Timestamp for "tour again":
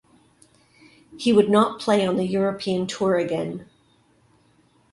2.87-3.69